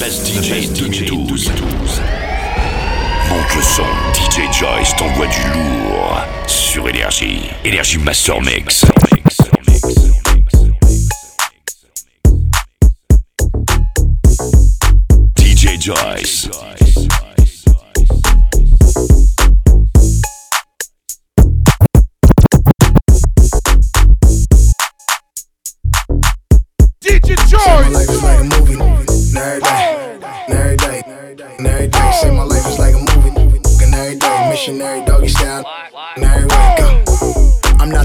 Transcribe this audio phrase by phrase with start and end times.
[0.00, 1.50] best DJ 2012.
[3.28, 7.42] Monte le son, DJ Joyce t'envoie du lourd sur Énergie.
[7.66, 8.86] Énergie Master Mix.
[15.36, 16.48] DJ Joyce.
[27.02, 28.08] DJ Joyce.
[28.08, 29.10] Is like a movie.
[29.36, 29.89] Every
[32.20, 33.30] Say my life is like a movie.
[33.82, 35.64] And every day, missionary doggy style.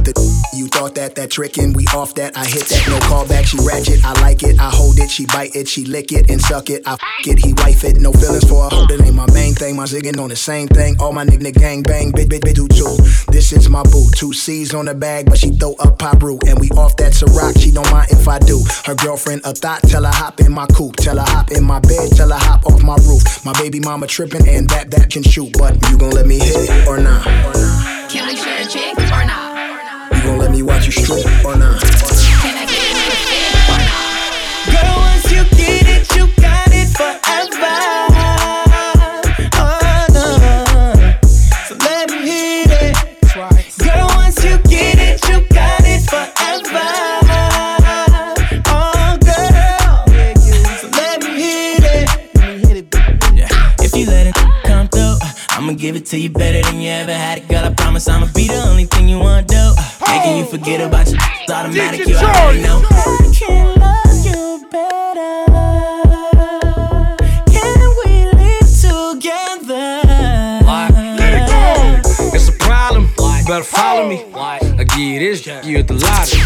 [0.05, 0.13] The
[0.53, 2.37] you thought that that trickin', we off that.
[2.37, 3.45] I hit that, no callback.
[3.45, 4.59] She ratchet, I like it.
[4.59, 6.81] I hold it, she bite it, she lick it and suck it.
[6.85, 7.97] I I f it, he wife it.
[7.99, 9.75] No feelings for a hold it ain't my main thing.
[9.75, 10.95] My ziggin' on the same thing.
[10.99, 12.95] All my nigga gang bang, bit bit bit do too.
[13.29, 14.07] This is my boo.
[14.15, 16.47] Two C's on the bag, but she throw up pop root.
[16.47, 17.55] And we off that rock.
[17.59, 18.63] she don't mind if I do.
[18.85, 20.95] Her girlfriend a thought, tell her hop in my coupe.
[20.95, 23.23] Tell her hop in my bed, tell her hop off my roof.
[23.43, 25.51] My baby mama trippin' and that that can shoot.
[25.57, 27.23] But you gon' let me hit it or not?
[28.09, 29.04] Can I get a chick?
[30.13, 31.81] You gon' let me watch you strip or not?
[31.81, 32.75] Can I get
[35.87, 37.75] it, you got it forever.
[39.57, 40.37] Oh, no,
[41.65, 42.95] so let me hit it.
[43.79, 46.87] Girl, once you get it, you got it forever.
[48.67, 50.05] Oh, girl,
[50.77, 52.09] so let me hit it.
[53.81, 55.17] If you let it come through,
[55.49, 57.65] I'ma give it to you better than you ever had it, girl.
[57.65, 59.73] I promise I'ma be the only thing you wanna do.
[60.15, 61.17] Making you forget about your
[61.55, 62.65] automatic, DJ you already Joyce.
[62.65, 62.81] know.
[62.89, 65.45] I can love you better.
[67.51, 70.01] Can we live together?
[71.17, 72.33] Let it go.
[72.33, 73.03] It's a problem.
[73.17, 74.23] You better follow me.
[75.15, 76.43] You this, you at the lottery.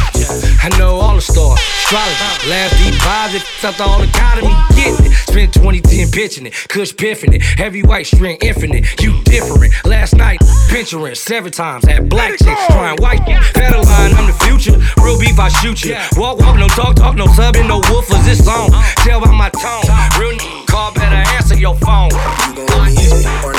[0.62, 4.54] I know all the stars, astrology, last deposit, something all the economy.
[4.78, 5.12] Get it.
[5.26, 8.86] Spent 2010 pitching it, Kush piffing it, heavy white string infinite.
[9.02, 9.74] You different.
[9.86, 13.26] Last night, pinchering seven times at black chicks, trying white.
[13.56, 14.78] Better line, I'm the future.
[15.02, 15.96] Real beef, I shoot you.
[16.16, 18.24] Walk, walk, no talk, talk, no subbing, no woofers.
[18.24, 18.70] This song.
[18.98, 19.82] Tell by my tone.
[20.22, 22.12] Real n- call, better answer your phone.
[22.14, 23.59] You or not?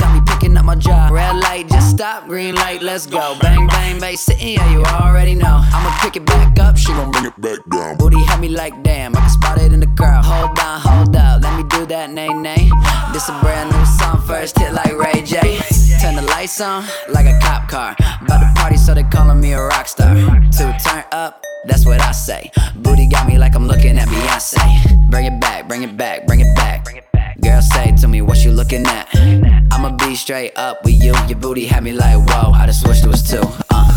[0.75, 1.09] my.
[1.09, 2.27] Red light, just stop.
[2.27, 3.37] Green light, let's go.
[3.41, 5.61] Bang, bang, bass sitting, yeah, you already know.
[5.61, 7.97] I'ma pick it back up, she gon' bring it back down.
[7.97, 10.23] Booty had me like damn, I can spot it in the crowd.
[10.23, 12.69] Hold on, hold up, let me do that, nay, nay.
[13.13, 15.59] This a brand new song, first hit like Ray J.
[16.01, 17.95] Turn the lights on like a cop car.
[18.21, 20.15] About to party, so they calling me a rock star.
[20.49, 21.43] Two turn up.
[21.65, 22.49] That's what I say.
[22.75, 25.11] Booty got me like I'm looking at Beyonce.
[25.11, 26.87] Bring it back, bring it back, bring it back.
[27.39, 29.09] Girl, say to me what you looking at.
[29.71, 31.13] I'ma be straight up with you.
[31.27, 32.51] Your booty had me like, whoa.
[32.51, 33.43] I just wish there was two.
[33.69, 33.91] Uh.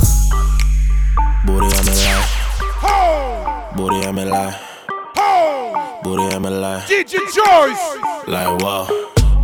[1.47, 3.73] Booty on me lie.
[3.77, 4.61] Booty on me lie.
[6.03, 6.85] Booty on me lie.
[6.87, 8.29] DJ Joyce.
[8.29, 8.87] Like wow.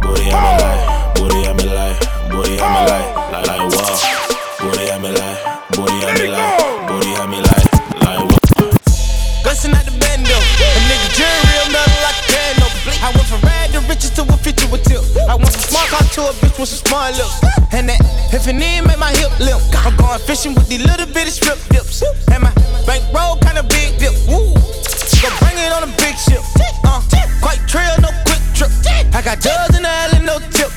[0.03, 1.10] Booty on me lie.
[1.21, 1.93] Booty on me lie.
[2.33, 3.13] Booty on me lie.
[3.29, 3.93] Like like wow.
[4.57, 5.37] Booty on me lie.
[5.69, 6.57] Booty on me lie.
[6.89, 7.65] Booty on me lie.
[8.01, 8.73] Like wow.
[9.45, 10.33] Bustin' at the bando.
[10.33, 12.67] A nigga jury real metal like a piano.
[13.05, 15.05] I went from rad to riches to a feature with tip.
[15.29, 17.37] I went from smart car to a bitch with some smart lips.
[17.77, 18.01] And that
[18.33, 19.61] if an need make my hip limp.
[19.85, 22.01] I'm going fishing with these little bitty strip dips.
[22.33, 22.53] And my
[22.89, 24.17] bankroll kinda big dip.
[24.25, 24.57] Woo.
[25.21, 26.41] Go bring it on a big ship.
[26.89, 27.05] Uh,
[27.45, 28.73] quite trail, no quick trip.
[29.13, 30.73] I got drugs in the alley, no tip.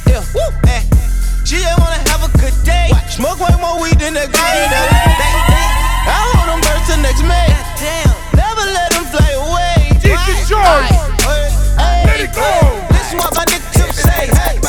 [3.23, 7.23] Smoke way more weed than the guy in the I hold them birds till next
[7.23, 7.55] May.
[8.35, 9.95] Never let them fly away.
[10.03, 10.91] DJ Joyce.
[11.23, 12.43] Let it go.
[12.91, 14.27] Listen what my nigga Tip say.
[14.27, 14.59] Hey.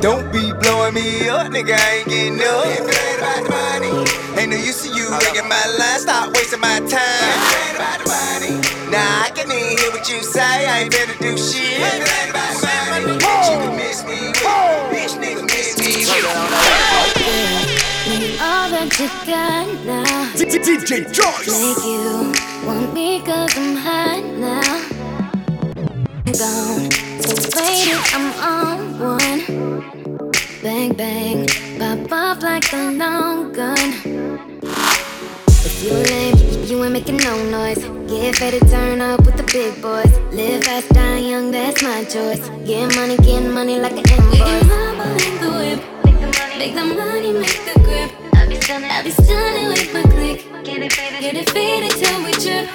[0.00, 1.76] Don't be blowing me up, nigga.
[1.76, 2.64] I ain't getting up.
[2.72, 4.00] If it ain't about the money,
[4.40, 6.00] ain't no use to you ringing my line.
[6.00, 7.04] Stop wasting my time.
[7.04, 8.56] If it ain't about the money,
[8.88, 10.40] nah, I can even hear what you say.
[10.40, 11.68] I ain't better do shit.
[11.68, 14.32] If it ain't about the money, she can miss me.
[14.88, 16.61] Bitch, nigga, miss me
[19.02, 20.30] you got now.
[20.36, 21.50] DJ Joyce.
[21.50, 22.32] Make you
[22.64, 24.62] want me cause I'm high now.
[26.38, 26.90] Gone,
[27.20, 29.40] so faded, I'm on one.
[30.62, 33.88] Bang, bang, pop off like a long gun.
[35.48, 37.82] If you lame, you ain't making no noise.
[38.08, 40.16] Get ready to turn up with the big boys.
[40.32, 42.48] Live fast, die young, that's my choice.
[42.64, 44.62] Get money, get money like an invoice.
[46.56, 48.22] Make the money, make the grip.
[48.70, 50.46] I'll be stunning with my click.
[50.62, 52.70] Get it faded, it till we trip.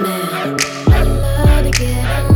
[0.00, 0.56] Man,
[0.88, 2.34] I love to get on.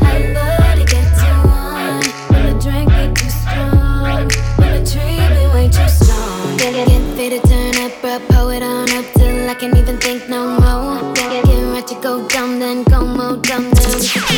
[0.00, 2.04] I love to get to one.
[2.30, 4.28] When the drink be too strong?
[4.56, 6.56] when the tree be way too strong?
[6.58, 9.98] Get, get, get faded, turn up, bro, pull it on up till I can't even
[9.98, 11.12] think no more.
[11.14, 14.33] Get, get, get right to go dumb, then go more dumb, then.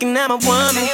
[0.00, 0.88] looking at my woman.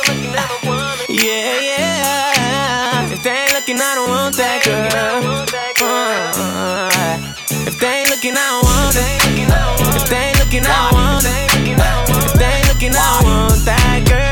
[1.08, 3.12] Yeah, yeah.
[3.12, 5.46] If they ain't looking, I don't want that girl.
[5.80, 6.90] Uh,
[7.68, 9.22] if they ain't looking, I don't want it.
[9.94, 11.46] If they ain't looking, I don't want it.
[12.26, 14.26] If they ain't looking, I don't want that girl.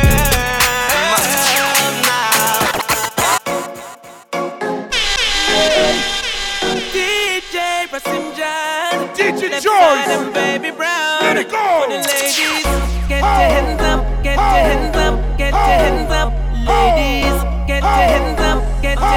[9.15, 12.64] DJ Joyce, baby brown, let it go.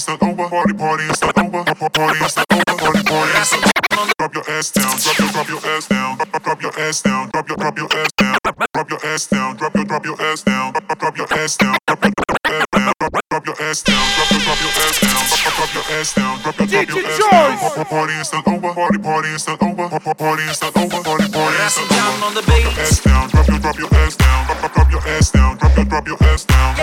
[0.00, 0.48] it's not over.
[0.48, 1.60] Party, party, it's not over.
[1.60, 2.64] Party, party it's not over.
[2.80, 3.68] Party, party, it's not
[4.00, 4.12] over.
[4.16, 4.96] Drop your ass down.
[4.96, 6.16] Drop your, drop your ass down.
[6.16, 7.28] Drop your ass down.
[7.28, 8.36] Drop your, drop your ass down.
[8.40, 9.56] Drop your ass down.
[9.56, 10.72] Drop your, drop your ass down.
[10.72, 11.84] Drop your ass down.
[11.84, 13.12] Drop your, drop your ass down.
[13.28, 14.00] Drop your ass down.
[14.16, 15.20] Drop your, drop your ass down.
[15.60, 16.40] Drop your ass down.
[16.40, 17.84] Drop your, drop your ass down.
[17.84, 18.72] Party, it's not over.
[18.72, 19.84] Party, party, it's not over.
[19.84, 21.02] Party, it's not over.
[21.04, 22.40] Party, party, it's not over.
[22.40, 23.28] Drop your ass down.
[23.28, 24.46] Drop your, drop your ass down.
[24.48, 25.58] Drop your ass down.
[25.58, 26.79] Drop your, drop your ass down.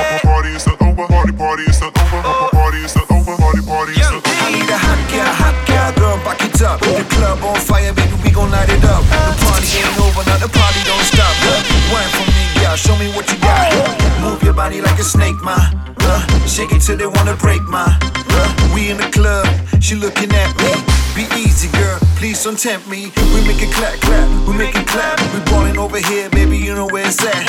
[12.77, 13.73] show me what you got.
[14.21, 15.57] Move your body like a snake, ma.
[15.99, 17.89] Uh, shake it till they wanna break, ma.
[17.89, 19.47] Uh, we in the club,
[19.81, 20.71] she looking at me.
[21.17, 23.11] Be easy, girl, please don't tempt me.
[23.33, 25.17] We make it clap, clap, we make it clap.
[25.33, 27.41] We ballin' over here, baby, you know where it's at.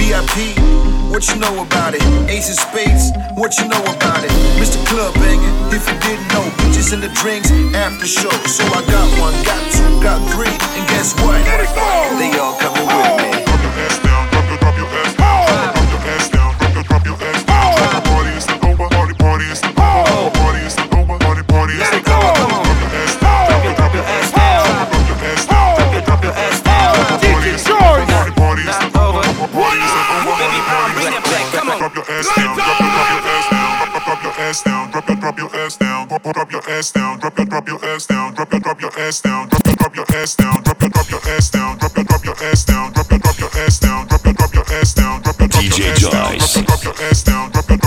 [0.00, 0.56] VIP,
[1.12, 2.02] what you know about it?
[2.32, 4.32] Ace of Spades, what you know about it?
[4.56, 4.80] Mr.
[4.88, 8.32] Club Banger, if you didn't know, bitches in the drinks after show.
[8.48, 11.36] So I got one, got two, got three, and guess what?
[12.16, 13.31] They all coming with me.
[34.52, 36.08] Drop your ass down, drop your, drop your ass down.
[36.08, 38.34] Drop drop your ass down, drop your, drop your ass down.
[38.34, 39.48] Drop your, drop your ass down.
[39.48, 40.62] Drop your, drop your ass down.
[40.62, 41.78] Drop your, drop your ass down.
[41.78, 42.92] Drop your, drop your ass down.
[42.92, 44.06] Drop your, drop your ass down.
[44.06, 44.52] Drop your, drop your ass down.
[44.52, 45.22] Drop your, drop your ass down.
[45.22, 46.38] Drop your, drop your ass down.
[46.38, 47.81] Drop your, drop your ass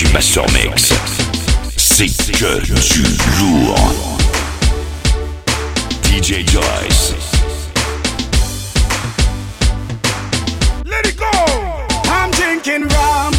[0.00, 0.92] Énergie Master Mix.
[1.76, 3.02] C'est que du
[3.40, 4.18] lourd.
[6.04, 7.14] DJ Joyce.
[10.84, 11.26] Let it go!
[12.04, 13.34] I'm drinking rum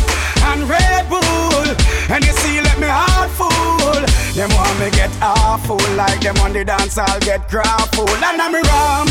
[0.47, 1.75] and Red Bull.
[2.09, 3.93] And you see, let me heart full.
[4.33, 8.09] Them want me get awful like them on the dance, I'll get grapple.
[8.09, 9.07] And I'm rum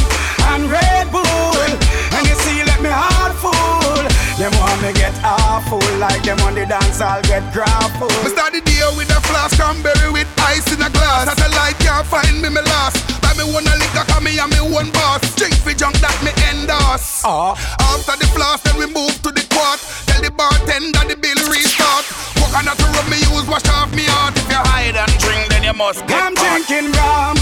[0.52, 1.24] and Red Bull.
[1.24, 4.07] And you see, let me heart full.
[4.38, 8.06] Them want me get awful like them on the dance, I'll get grapple.
[8.22, 11.26] Me start the day with a flask, cranberry with ice in a glass.
[11.26, 13.02] As a light can't find me, me lost.
[13.18, 15.26] Buy me one a liquor, cause me and me one boss.
[15.34, 17.26] Drink for junk that me endorse.
[17.26, 17.58] Ah.
[17.82, 19.82] After the flask, then we move to the quart.
[20.06, 22.06] Tell the bartender the bill restart.
[22.38, 24.38] Coconut rum me use, wash off me heart.
[24.38, 26.62] If you hide and drink, then you must get I'm caught.
[26.62, 27.34] drinking rum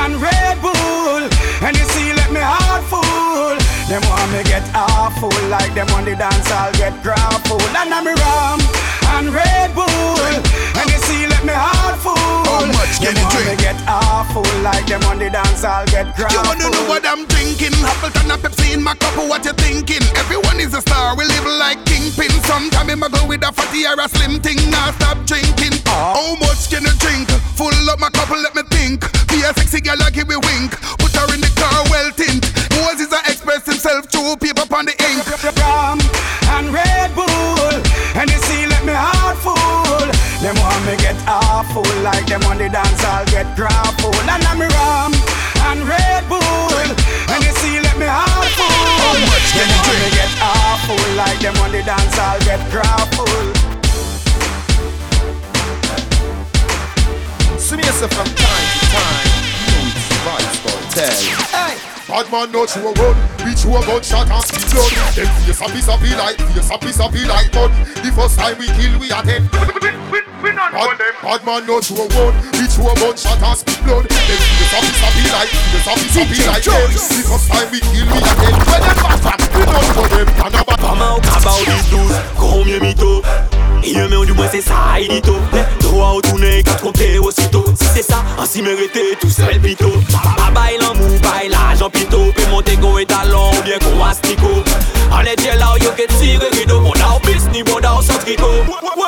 [0.00, 1.28] and Red Bull.
[1.60, 3.56] And you see, let me heart full.
[3.88, 7.60] Them want me get awful like them on the dance, I'll get grapple.
[7.72, 8.60] And I'm rum
[9.16, 9.88] and Red Bull.
[9.88, 12.12] And you see, let me heart full.
[12.12, 13.60] How much can them you want me drink?
[13.64, 16.36] get awful like them on the dance, I'll get grapple.
[16.36, 17.72] You wanna know what I'm drinking?
[17.80, 20.04] Appleton and Pepsi in my cup, what you thinking?
[20.20, 22.30] Everyone is a star, we live like kingpin.
[22.44, 25.80] Sometime I go with a fatty or a slim thing, now stop drinking.
[25.88, 27.32] How much can you drink?
[27.56, 29.00] Full up my cup, let me think.
[29.32, 30.76] Be a sexy girl, I give me wink.
[31.00, 32.42] Put her in the car, well tint.
[32.74, 35.22] Moses I express himself through paper on the ink.
[35.62, 36.02] rum
[36.58, 37.70] and Red Bull.
[38.18, 40.02] And you see, let me heart full.
[40.42, 44.14] Them want me get awful like them on the dance, I'll get grapple.
[44.26, 45.14] And I'm rum
[45.70, 46.86] and Red Bull.
[47.30, 48.66] And you see, let me heart full.
[48.66, 50.18] How much can Them you want me drink?
[50.18, 53.78] get awful like them on the dance, I'll get grapple.
[57.62, 59.30] See me yourself from time to time.
[59.54, 61.14] You know it's vibes for tell.
[61.14, 61.57] Hey,
[62.18, 63.14] Bad man no show run,
[63.46, 64.90] we show a gunshot and speed blood.
[65.14, 67.70] Them face happy happy like, face happy happy like mud.
[68.02, 69.46] The first time we kill, we are dead.
[69.54, 74.02] Bad, bad man no show run, we show a gunshot and speed blood.
[74.10, 76.90] Them face happy happy like, face happy happy like dead.
[76.90, 78.54] The first time we kill, we are dead.
[78.66, 80.26] When them back we don't for them.
[80.42, 83.22] And a bad Comment au cabao des douze, combien mytho
[83.94, 85.40] Rien mais au du c'est ça, il dit tout
[85.80, 87.64] Droit au tourné, qu'à tromper aussitôt.
[87.74, 89.90] Si c'est ça, ainsi mérité, tout seul pito
[90.78, 91.18] l'amour,
[91.48, 92.30] l'argent pito.
[92.34, 94.62] Puis monter go et ou bien qu'on astico
[95.10, 96.80] En est là, yo que tire rideau.
[96.80, 98.44] Mon dao bis, ni mon dao sans tricot.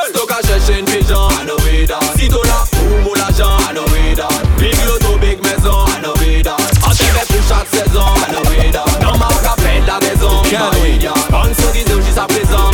[0.09, 5.43] Stockage cherche une pigeon, à Novida Si t'en as, ou mon à Big loto, big
[5.43, 6.57] maison, à Novida
[6.87, 10.43] En tête pour chaque saison, à Novida Dans ma capelle, la maison,
[11.31, 12.71] Bonne sourire, jusqu'à présent,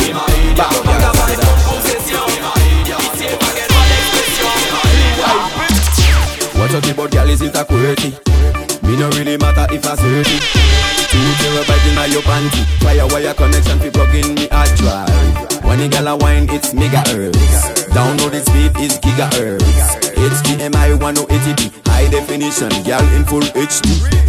[6.67, 8.11] it you think about girl is it quirky?
[8.83, 10.37] Me no really matter if I say dirty.
[11.07, 12.63] Two terabyte inna your panty.
[12.83, 15.63] Fire wire connection fi plug in me hard drive.
[15.63, 17.87] When the girl wine, it's megahertz.
[17.89, 20.06] Download its speed is gigahertz.
[20.27, 23.87] HDMI 1080p, high definition, girl in full HD.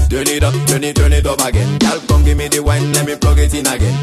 [0.08, 1.78] Turn it up, turn it, turn it up again.
[1.78, 3.98] Girl, come give me the wine, let me plug it in again.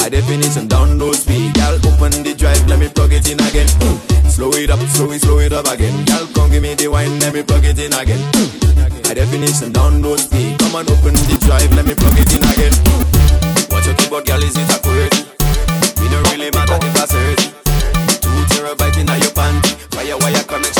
[0.00, 1.52] High definition, download speed.
[1.52, 3.68] Girl, open the drive, let me plug it in again.
[4.32, 5.92] Slow it up, slow it, slow it up again.
[6.06, 8.20] Girl, come give me the wine, let me plug it in again.
[9.04, 10.58] High definition, download speed.
[10.58, 12.72] Come on, open the drive, let me plug it in again.
[13.68, 15.28] What you think about girl, is it a quirky?
[16.00, 17.52] We don't really matter if I search.
[18.24, 19.76] Two terabyte in your panty.
[19.92, 20.79] Fire wire connection,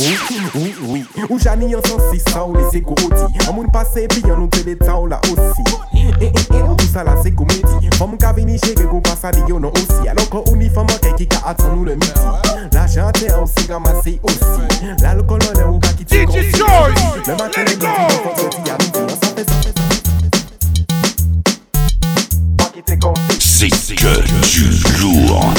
[0.00, 0.16] oui,
[0.54, 4.22] oui, oui Ou jani an san si sa ou ego odi An moun pase pi
[4.24, 8.32] nou ta ou la osi Eh, eh, eh, tout sa la se komedi Fom ka
[8.32, 10.56] vini cheke go pasa di yo osi kon ou
[11.26, 12.26] ka atan nou le midi
[12.72, 14.62] La jante an si ramase osi
[15.02, 16.50] L'alcool an ou ka ki te konsi
[17.26, 19.72] Le matin le midi le fok se ti a midi An sa fe sa fe
[22.56, 24.64] Pa ki te konsi C'est que du
[25.02, 25.52] lourd.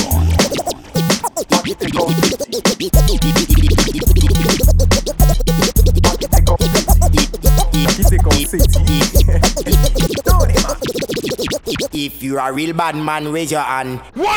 [11.93, 13.99] If you're a real bad man, raise your hand.
[14.15, 14.31] Voila!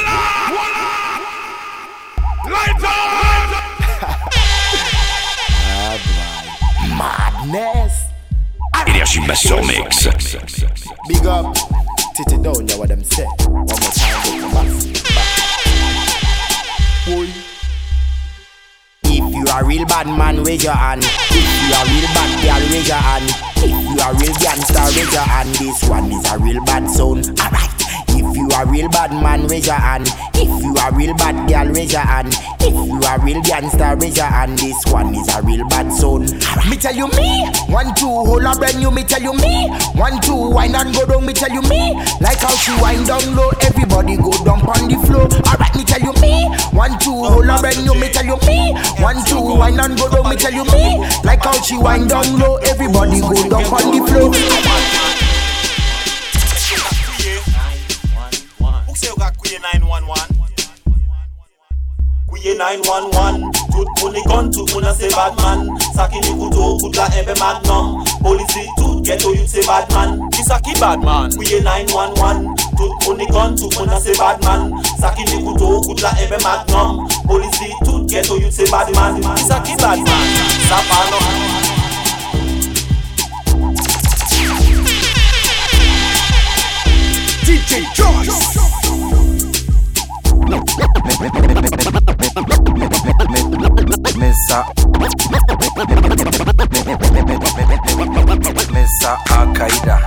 [0.48, 1.20] Voila!
[2.50, 3.14] Light on!
[6.98, 7.94] Madness.
[8.86, 10.08] Énergie Master Mix.
[11.08, 11.56] Big up.
[12.16, 13.24] Titty down, yeah, what them say.
[13.46, 15.04] One more time, with the bass.
[17.06, 17.53] Boy.
[19.24, 21.02] If you a real bad man, raise your hand.
[21.02, 23.24] If you a real bad girl, raise your hand.
[23.56, 25.48] If you a real gangster, raise your hand.
[25.56, 27.40] This one is a real bad sound.
[27.40, 27.70] Alright.
[28.16, 30.06] If you a real bad man, raise your hand.
[30.34, 32.34] If you a real bad girl, raise your hand.
[32.60, 34.58] If you a real gangster, raise your hand.
[34.58, 36.30] This one is a real bad sound.
[36.70, 38.90] Me tell you me, one two hold up brand new.
[38.90, 41.26] Me tell you me, one two wine and go down.
[41.26, 43.50] Me tell you me, like how she wind down low.
[43.62, 45.26] Everybody go down on the floor.
[45.50, 47.94] Alright, me tell you me, one two hold a brand new.
[47.94, 50.28] Me tell you me, one two wine and go down.
[50.28, 52.56] Me tell you me, like how she wind down low.
[52.66, 54.84] Everybody go down on the floor.
[59.44, 60.34] Kouye 911
[62.28, 66.96] Kouye 911 Tout moun e gon, tout moun an se badman Saki ni koutou, kout
[66.96, 67.08] la
[67.38, 71.30] magnum Polisi tout, Get to you say bad man, we saki bad man.
[71.36, 74.82] We a 911, tooth on the gun, tooth on a say bad man.
[74.96, 77.06] Saki the kuto, kutla ebe magnum.
[77.28, 80.26] Police the get to you say bad man, we saki bad man.
[80.64, 81.20] Sapano.
[87.44, 88.54] DJ Joyce.
[94.16, 94.64] Mesa.
[98.84, 99.98] Mesa Al-Qaeda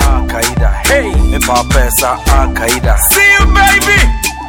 [0.00, 4.00] Al-Qaeda Hey Me papa sa Al-Qaeda See you baby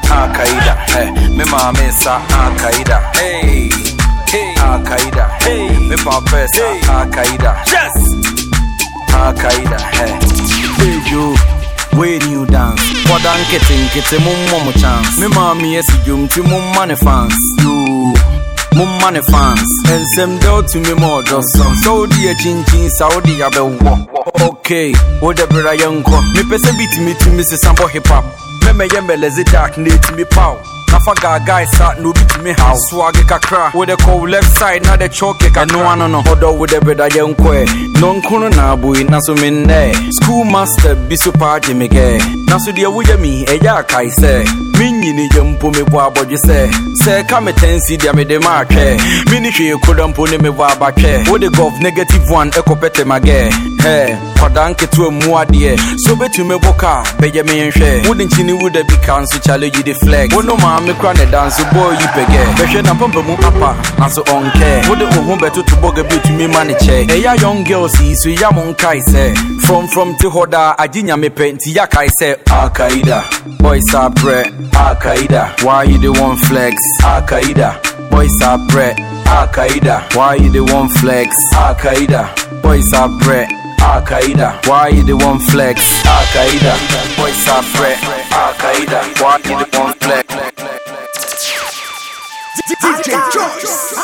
[0.07, 3.67] Al-Qaeda Hey Me mama sa Al-Qaeda Hey
[4.31, 7.99] Hey Al-Qaeda Hey Me papa sa Al-Qaeda Yes
[9.11, 10.15] Al-Qaeda Hey
[10.79, 11.35] Hey you
[11.99, 12.79] when you dance,
[13.11, 17.35] what nkɔda nketenkete mommɔ mo chance me maame asi dwom nti momma ne fans
[18.71, 19.69] yoo momma ne fans.
[19.88, 24.08] Ɛnsɛm dɛ wotumi ma ɔdɔ sɛ wode akyinkyin sa wode yɛbɛwɔ
[24.47, 28.25] ok wode bera yɛnkɔ mepɛ sɛ bitimitumi sesa bɔ hip hop.
[28.63, 30.55] Mɛmɛyɛ mɛlɛze dark na ɛtumi paw
[30.91, 34.95] nafa gaagae sa na obi tumi haw soage kakra wode kɔ wo left side na
[34.97, 37.65] de choke ka ɛno ano no ɔdɔ wode breda yɛnkɔɛ
[37.99, 42.06] nɔnkono na aboi na so mennɛ school master bi so paa gye me kɛ
[42.47, 44.45] na so deɛ woyɛ mi ɛyɛ akae sɛ
[44.78, 46.58] menyini yɛ mpo mebɔ abɔdwe sɛ
[47.04, 48.86] sɛ ɛka me tansi deɛ mede ma atwɛ
[49.32, 53.49] mene hwee koda mpo ne mebɔ abatwɛ wode gov negative one ɛkɔpɛtɛ magɛ
[53.84, 58.84] hɛ kwadaa nketewa mu adeɛ so wobɛtumi bo ka bɛyɛ me nhwɛ wode nkyini woda
[58.84, 60.34] bi ka nso challenge de flex.
[60.36, 64.21] Wo no maame kora ne danso bɔɔ yi pɛgɛ bɛhwɛ na pampa mu apa nanso
[64.23, 67.07] ɔnkɛ wode wo ho bɛtoto bɔga bi otumi ma ne kyɛ.
[67.07, 69.35] Ɛyɛ young girls yi so ya mo nkae sɛ
[69.91, 73.23] from te hɔ daa agye nyame pɛ nti yakae sɛ akaida
[73.59, 76.75] boys are prɛ akaida why you the one flex?
[77.01, 77.75] Akaida
[78.09, 81.35] boys are akaida why you the flex?
[81.53, 83.47] Akaida boys are prɛ
[83.79, 85.81] akaida why you the one flex?
[86.03, 86.73] Akaida
[87.17, 87.93] boys are prɛ
[88.31, 90.48] akaida why you the one flex
[92.67, 93.95] DJ Joyce.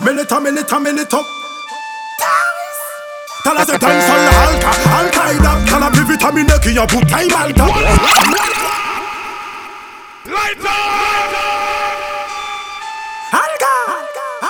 [0.00, 1.26] Minute a minute a minute up.
[3.42, 7.66] Tell us a dance on the halka, al-Qaeda Tell us vitamin neki ya butai malta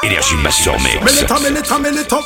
[0.02, 1.04] Énergie Master Mix.
[1.04, 2.24] Minute a minute a minute up.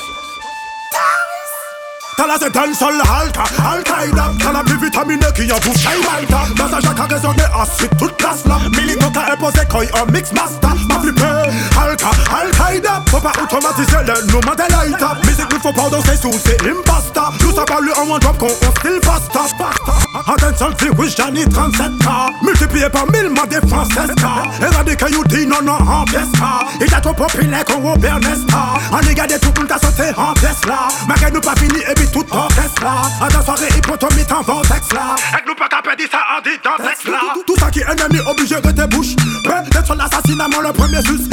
[2.16, 6.42] T'as la dans le sol halka Al-Qaïda T'as la plus vitaminée qui a bouffé Malta
[6.57, 10.33] Dans un jack a raisonné ensuite toute classe là Militant a imposé coy en mix
[10.33, 10.74] master.
[10.88, 15.90] M'a flippé halka Al-Qaïda Faut pas automatiser le nom de l'aïta Musique nous faut pas
[15.90, 19.40] danser sous c'est impasta Nous ça parle en one drop qu'on on style pasta
[20.27, 24.14] Attention si oui j'en ai 37k Multiplié par 1000 moi des françaises
[24.62, 26.29] Éradiqué you dit non non en pièce
[26.81, 30.11] Il t'a trop populaire qu'on Robert Nesta On est gardé tout le monde t'a sauté
[30.16, 33.69] en pièce là Ma nous pas fini et puis tout en Tesla À ta soirée
[33.77, 35.17] hypotomie en vortex là.
[35.33, 37.21] Et nous pas qu'à perdre ça en dit dans texte là.
[37.47, 39.17] Tout ça qui est ennemi obligé de tes bouches.
[39.71, 41.29] D'être sur l'assassinat moi le premier sus.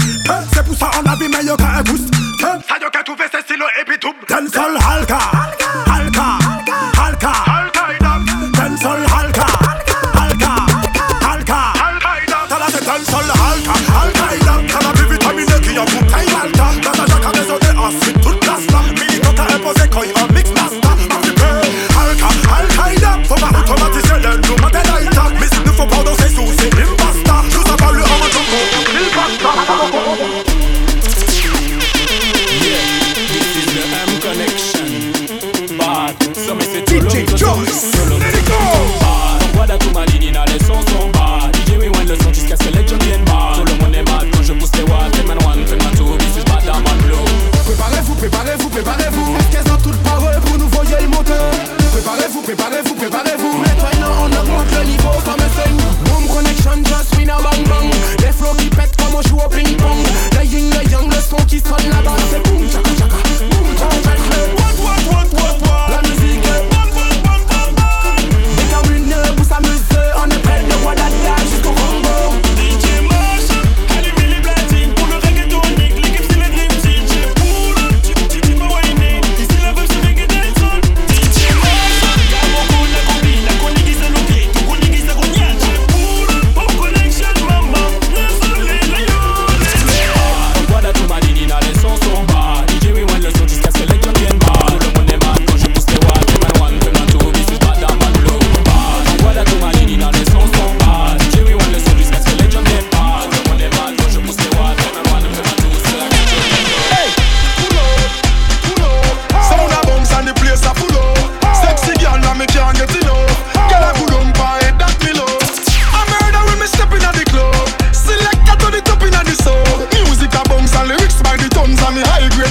[0.53, 3.25] C'est pour ça on a vu meilleur qu'un un boost Ça y a qu'à trouver
[3.31, 5.17] ses stylos et puis tout Dancehall Halka.
[5.17, 5.60] Halka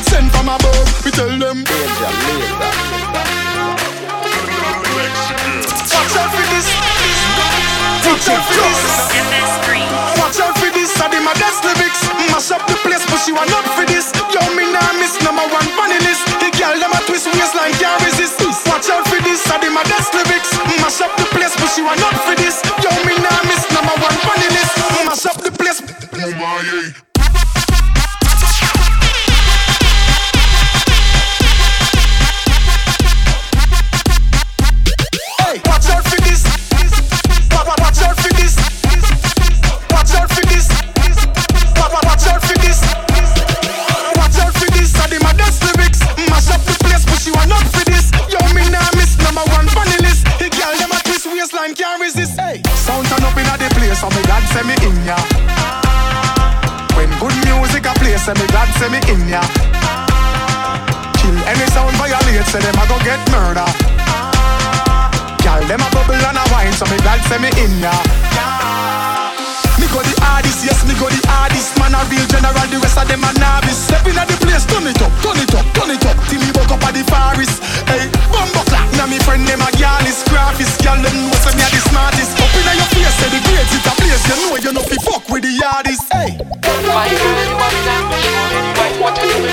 [0.01, 1.05] me high grade sent from above.
[1.05, 1.65] We tell them.
[5.91, 6.67] Watch out for this.
[8.07, 8.81] Watch out for this.
[10.19, 11.01] Watch out for this.
[11.01, 12.01] I did my best lyrics.
[12.33, 14.13] Mash up the place, but she want up for this.
[14.33, 16.25] Yo, me nah miss number one funny list.
[16.41, 18.41] The girl them a twist waistline can't resist.
[18.67, 19.45] Watch out for this.
[19.51, 20.51] I did my best lyrics.
[20.81, 22.39] Mash up the place, but she want up for this.
[58.81, 59.43] Say me in ya.
[61.21, 63.69] Kill any sound violate, say them a go get murder.
[65.45, 67.93] Girl, them a bubble and a wine, so me glad say me in ya.
[69.90, 71.74] Go the hardest, yes, me go the hardest.
[71.74, 73.90] Man a real general, the rest of them a novice.
[73.90, 76.46] Step inna the place, turn it up, turn it up, turn it up Till me
[76.55, 77.59] woke up at the forest.
[77.90, 81.59] Hey, bumbo clap Now me friend them a gyal is graphist Gyal them know say
[81.59, 82.38] me a the smartest.
[82.38, 84.96] Up inna your face, say the grades it a place You know you know fi
[85.03, 86.07] fuck with the hardest.
[86.14, 86.38] Hey.
[86.38, 86.79] Girl,
[87.11, 88.31] you me now
[89.03, 89.50] What you doing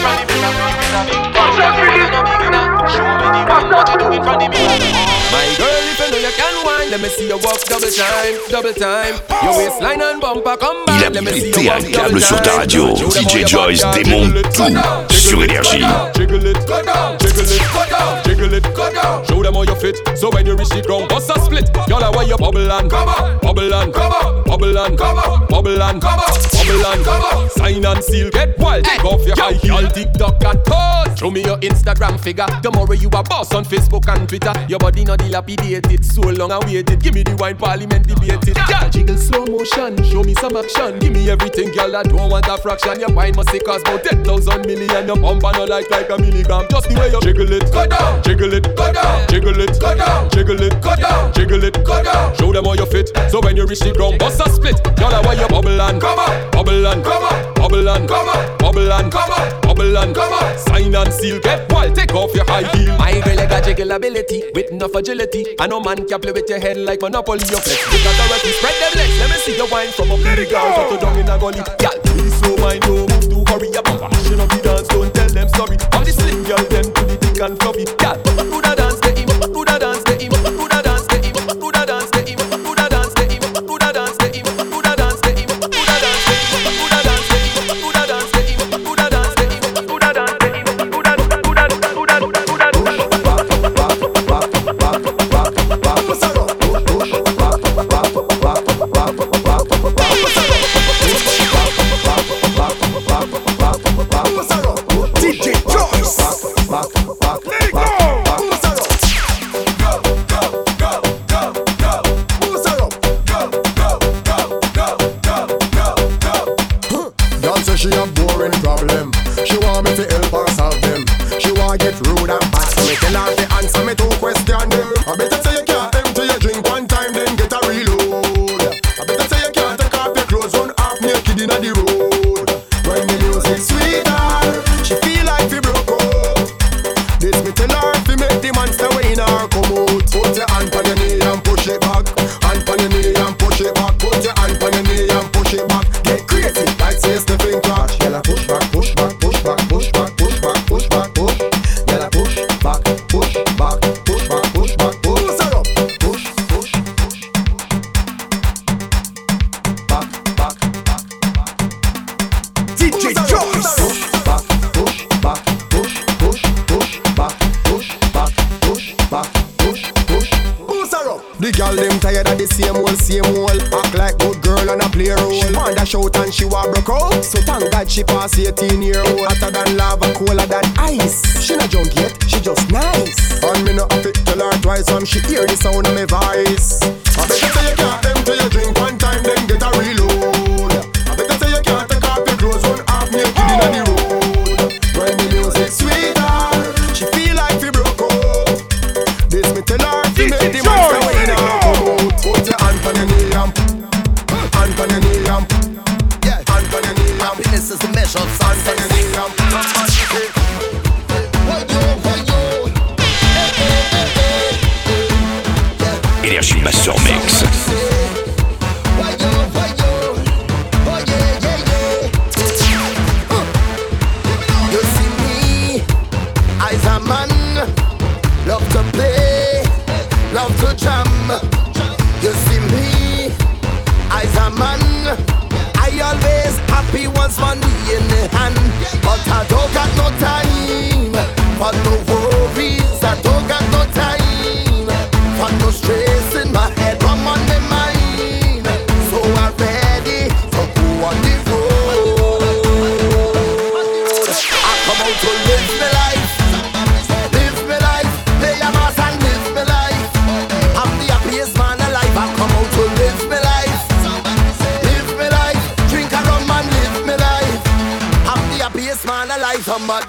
[3.10, 6.66] from the one, what you doing from the My girl, if you know you can
[6.66, 9.16] wine, let me see you walk double time, double time.
[9.44, 11.84] Your waistline and bumper come Il back, a let me see pété you un walk
[11.84, 12.58] double câble sur ta time.
[12.60, 12.96] radio.
[12.96, 15.84] DJ Joyce démonte tout sur Énergie.
[16.16, 19.26] Jiggle it, go down, jiggle it, go down, jiggle it, go down.
[19.28, 19.96] Show them how you fit.
[20.18, 21.70] So when you reach the ground, bust a split.
[21.88, 25.18] Y'all are why you bubble and come on, bubble and come on, bubble and come
[25.18, 27.50] on, bubble and come on, bubble and come on.
[27.50, 28.86] Sign and seal, get wild.
[28.86, 31.20] Take off your high heel, TikTok and pose.
[31.20, 32.46] Show me your Instagram figure.
[32.64, 34.54] Tomorrow you a boss on Facebook and Twitter.
[34.68, 37.02] Your body not dilapidated, so long I waited.
[37.02, 38.56] Give me the wine parliament debated.
[38.56, 41.00] Girl, jiggle slow motion, show me some action.
[41.00, 41.96] Give me everything, girl.
[41.96, 43.00] I don't want a fraction.
[43.00, 45.08] Your wine must cost about ten thousand million.
[45.08, 46.68] Your bumper no like like a milligram.
[46.70, 49.96] Just the way you jiggle it, go down, jiggle it, go down, jiggle it, go
[49.96, 52.36] down, jiggle it, go down, jiggle it, go down.
[52.36, 53.12] Show them how you fit.
[53.30, 54.78] So when you reach the ground, bust a split.
[54.96, 58.30] Girl, I want you bubble and come on, bubble and come on, bubble and come
[58.30, 60.58] on, bubble and come on, bubble and come on.
[60.58, 61.96] Sign and seal, get wild.
[61.96, 62.98] Take off your high heel.
[62.98, 65.56] My girl, you got jiggle ability with enough agility.
[65.60, 67.46] I know man can play with your head like Monopoly.
[67.52, 68.52] Your flex, you got authority.
[68.58, 69.20] Spread them legs.
[69.20, 70.20] Let me see your wine from up.
[70.24, 70.60] Let it go.
[70.60, 71.62] Shut you down in a gully.
[71.80, 73.70] Girl, please slow mind, don't move too hurry.
[73.78, 73.88] Up,
[74.26, 75.78] she no be dance, don't tell them sorry.
[75.94, 77.86] All the slim girl, them to the thick and fluffy.
[78.00, 78.18] Girl,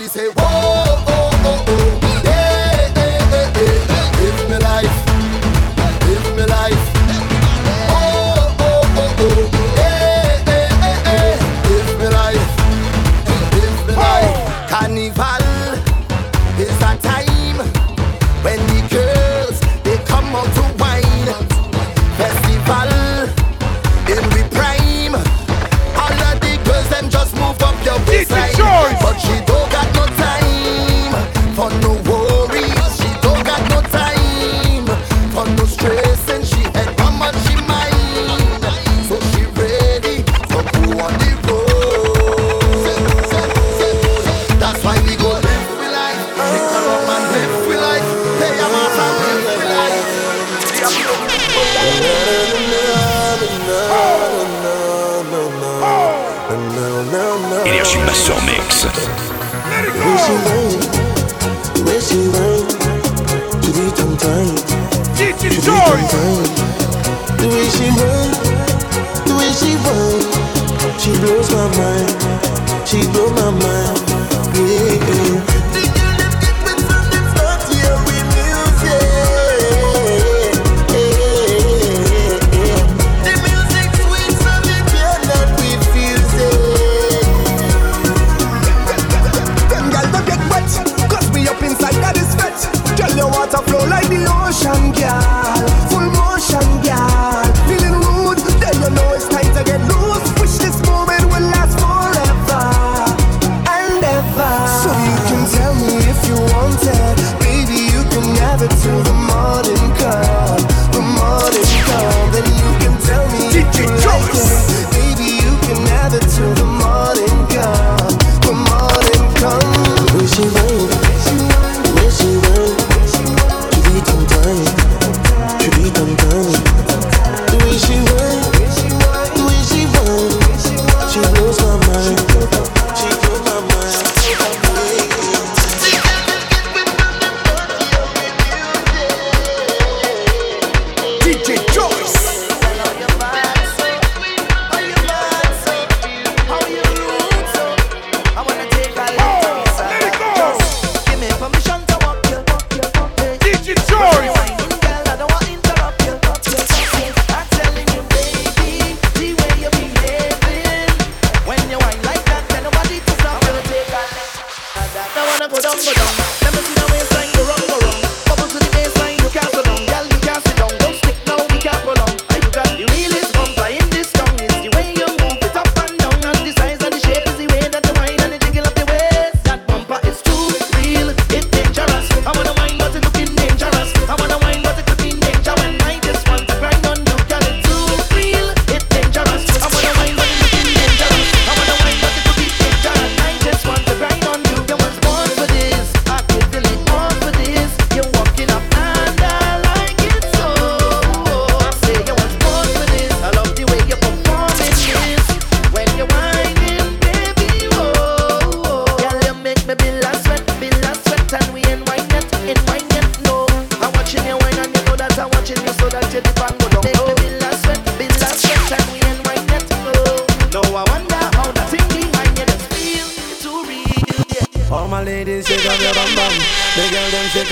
[0.08, 0.37] say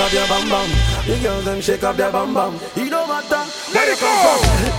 [0.06, 0.70] off your bum bum.
[1.06, 2.58] The girls them shake up your bum bum.
[2.76, 3.46] You know what that?
[3.74, 4.10] Let it go.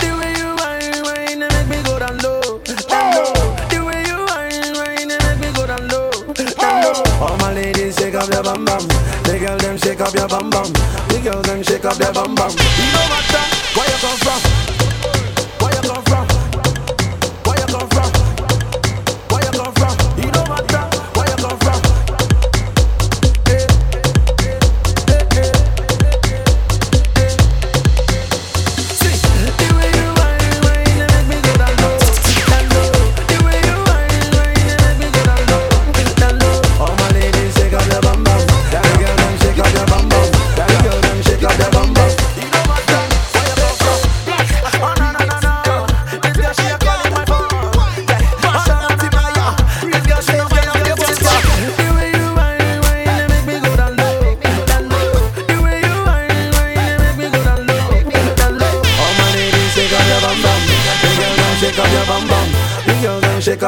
[0.00, 2.40] The way you whine, whine, and make me go down low,
[2.88, 3.32] down low.
[3.68, 6.94] The way you whine, whine, and make me go down low, down.
[7.20, 8.84] All my ladies shake up your bum bum.
[9.28, 10.72] The girls them shake up your bum bum.
[11.12, 12.50] The girls them shake up your bum bum.
[12.50, 13.48] You know what that?
[13.76, 14.67] Where you come from?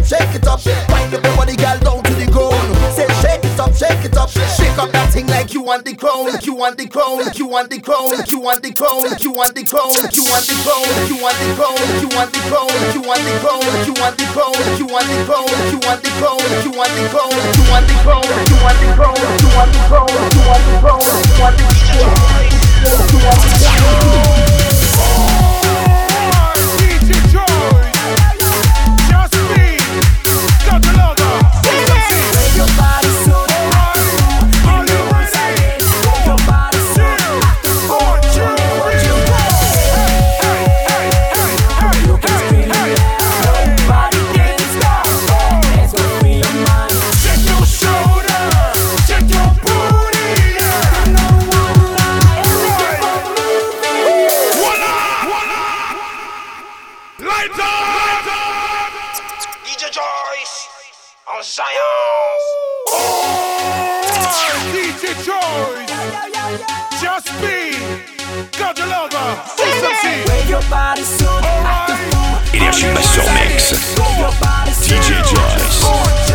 [0.00, 0.60] up, shake it up.
[0.64, 2.56] Wind up everybody, girl, down to the ground.
[2.96, 4.30] Say shake it up, shake it up.
[4.30, 6.28] Shake up that thing like you want the crown.
[6.42, 7.20] You want the crown.
[7.36, 8.08] You want the crown.
[8.32, 9.12] You want the crown.
[9.20, 9.92] You want the crown.
[10.08, 10.96] You want the crown.
[11.10, 11.76] You want the crown.
[12.00, 12.70] You want the crown.
[12.94, 13.68] You want the crown.
[13.76, 14.56] You want the crown.
[14.60, 15.60] You want the crown.
[15.60, 16.40] You want the crown.
[16.40, 17.28] You want the crown.
[17.30, 18.24] You want the crown.
[18.24, 19.20] You want the crown.
[19.20, 20.08] You want the crown.
[20.10, 21.04] You want the crown.
[21.04, 22.08] You want the crown.
[22.80, 24.49] You want the crown.
[72.52, 73.74] Énergie Master Mix.
[74.82, 76.29] DJ Joyce.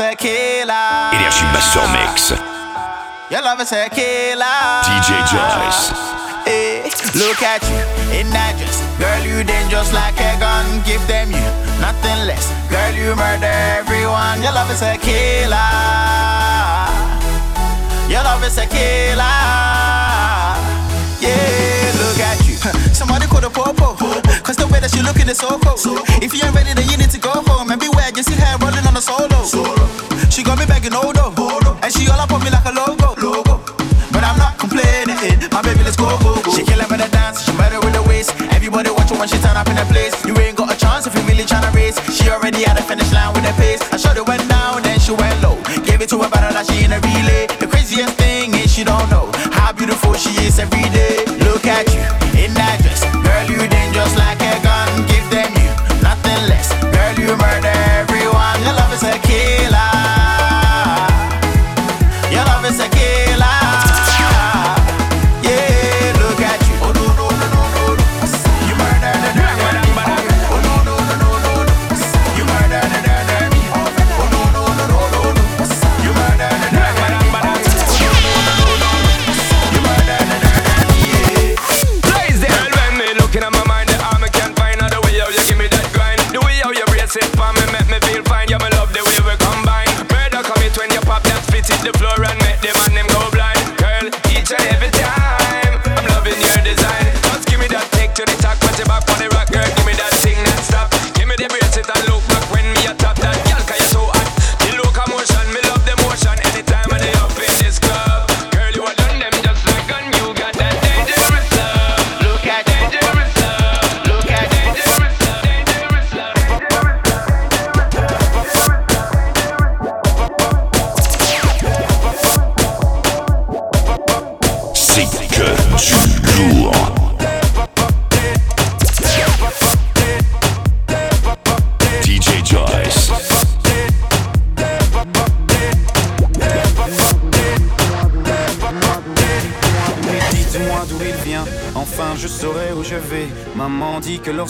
[0.00, 1.10] c'est Killa.
[1.12, 2.32] Énergie Master Mix.
[3.30, 4.80] Your love is a killer.
[4.84, 5.92] DJ Joyce.
[6.46, 8.80] Eh, look at you in that dress.
[8.98, 10.64] Girl, you dangerous like a gun.
[10.86, 11.48] Give them you
[11.80, 12.48] nothing less.
[12.70, 14.40] Girl, you murder everyone.
[14.42, 15.68] Your love is a killer.
[18.08, 19.36] Your love is a killer.
[21.20, 22.56] Yeah, look at you.
[22.96, 23.94] Somebody call the popo.
[24.42, 26.00] Cause the way that she looking is so cool.
[26.24, 27.70] If you ain't ready, then you need to go home.
[27.70, 29.79] And beware, you see her rolling on a solo.
[31.90, 33.18] And she all up on me like a logo.
[33.18, 33.58] Logo.
[34.14, 35.18] But I'm not complaining.
[35.50, 36.54] My baby, let's go, go, go.
[36.54, 38.30] She killing with the dance, she murder with the waist.
[38.54, 40.14] Everybody watch her when she turn up in the place.
[40.24, 41.98] You ain't got a chance if you really tryna race.
[42.14, 43.82] She already at the finish line with the pace.
[43.92, 45.58] I shot it went down, then she went low.
[45.82, 47.49] Gave it to her better like she in a relay.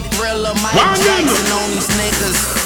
[0.00, 0.54] thriller.
[0.62, 2.63] Mike Jackson on these niggas.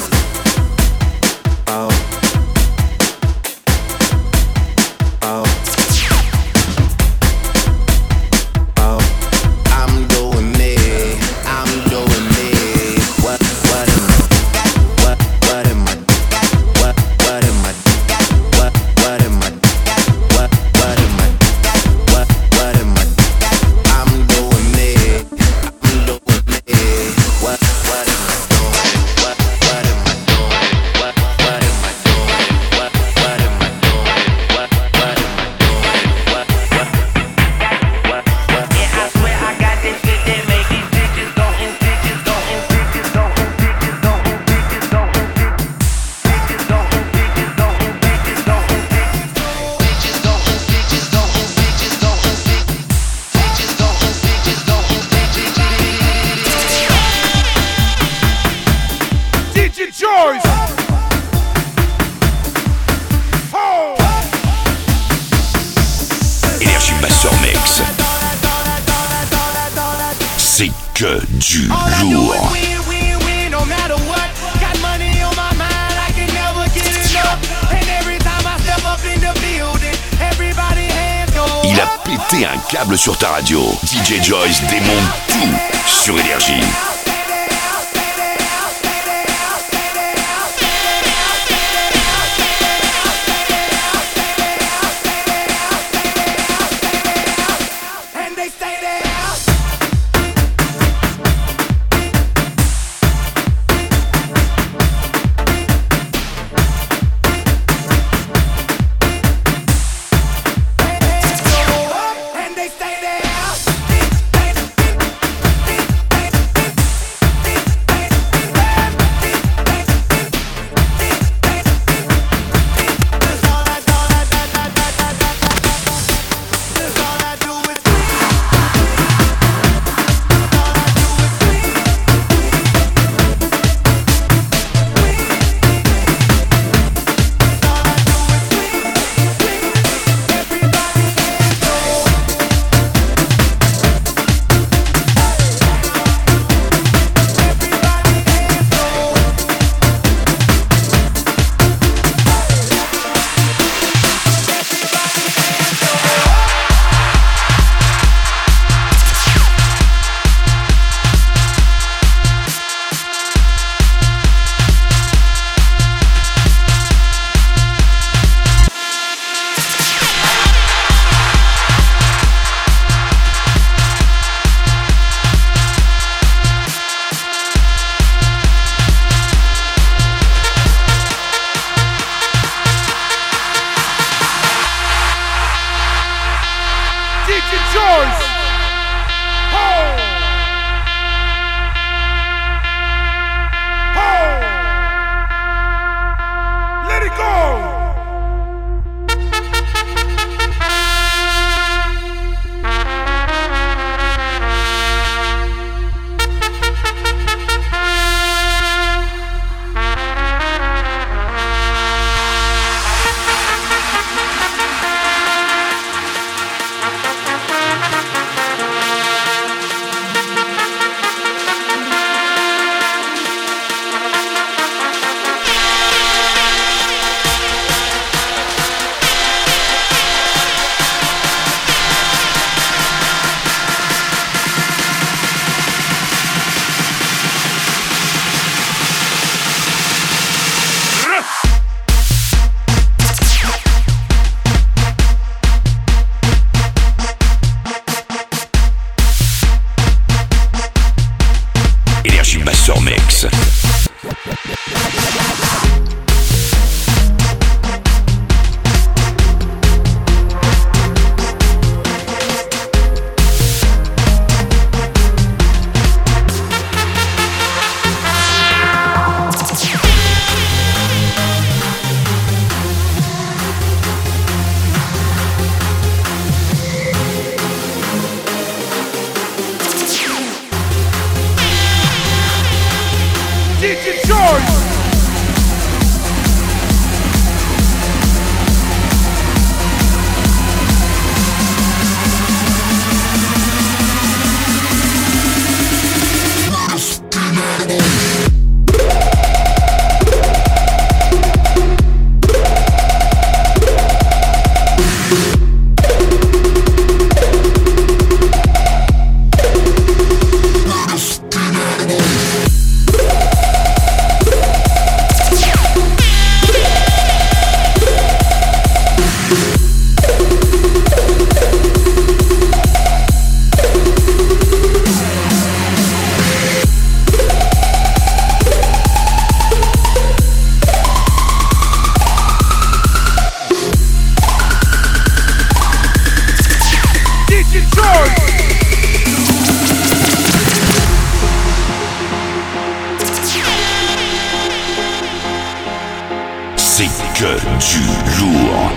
[347.58, 347.80] Du
[348.20, 348.70] lourd.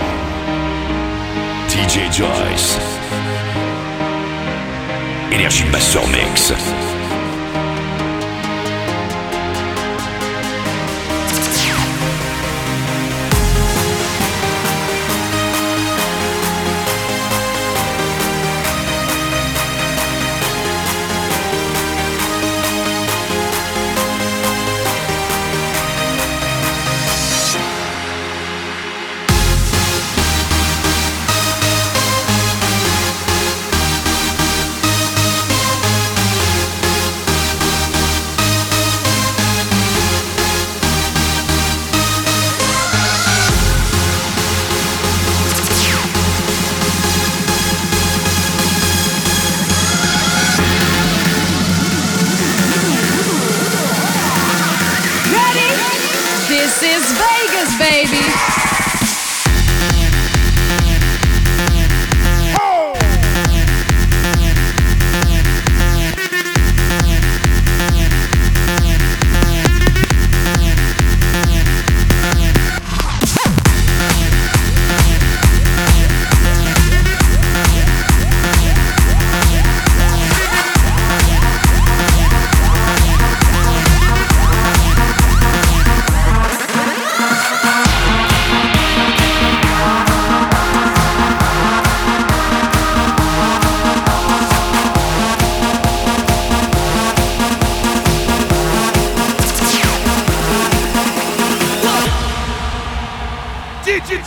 [1.68, 2.78] DJ Joyce.
[5.30, 6.52] Énergie Master Mix.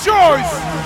[0.05, 0.84] choice.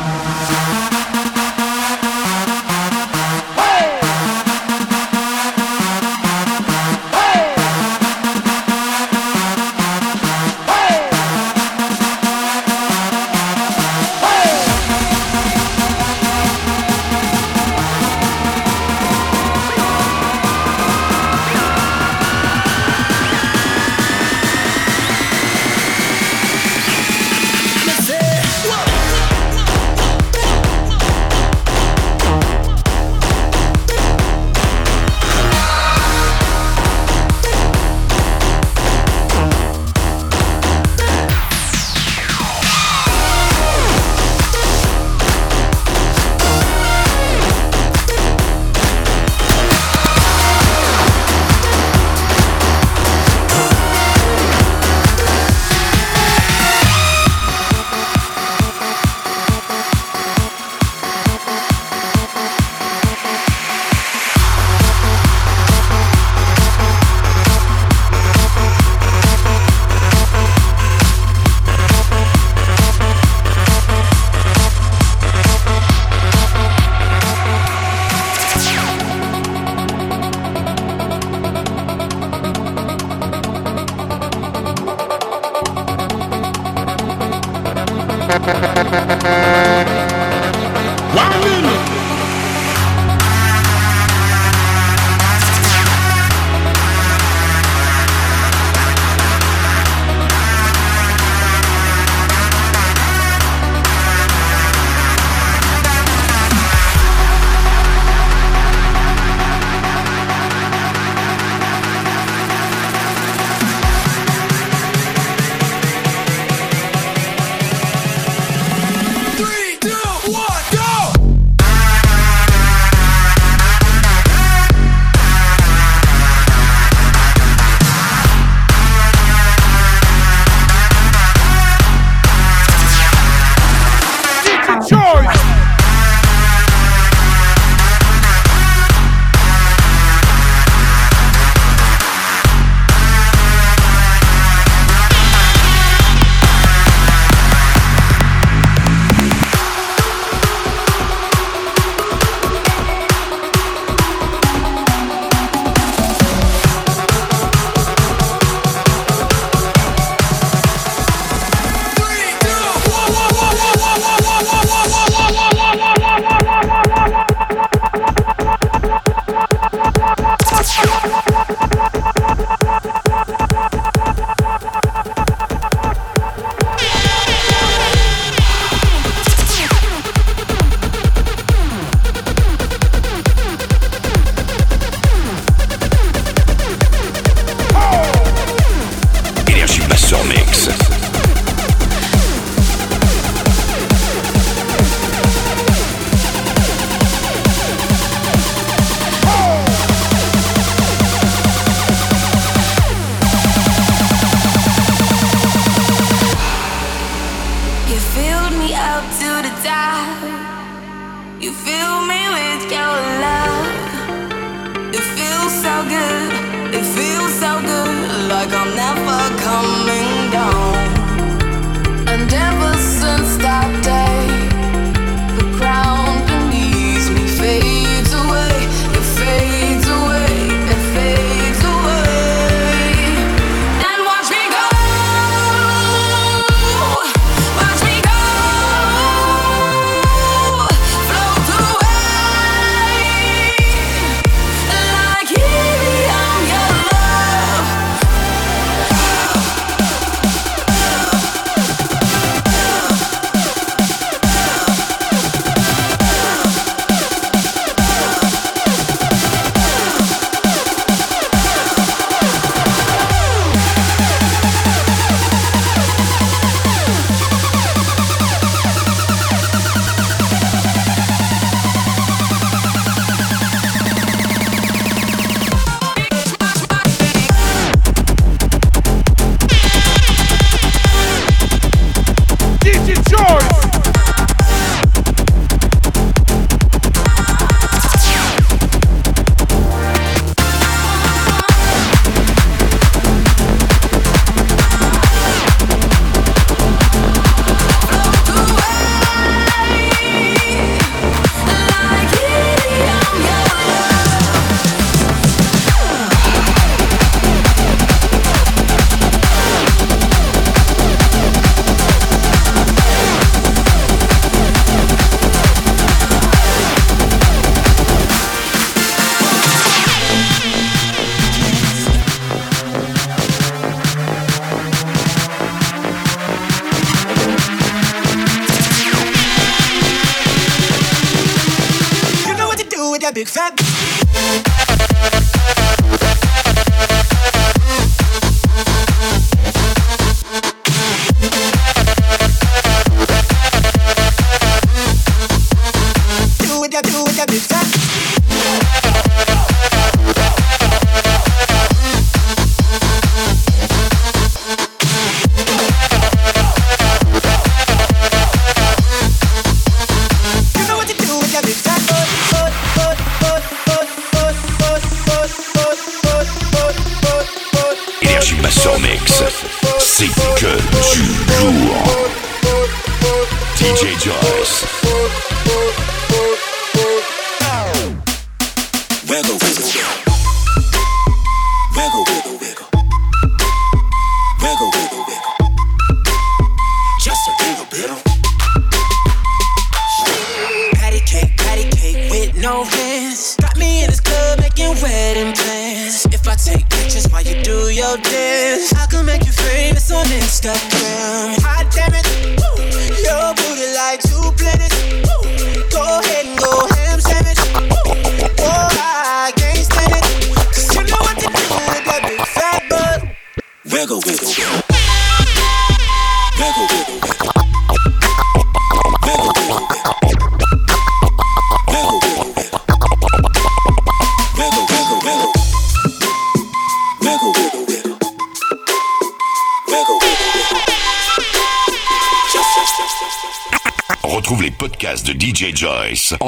[333.12, 334.49] big fat.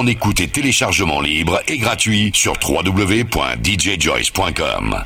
[0.02, 5.00] en écoute et téléchargement libre et gratuit sur www.djjoyce.com.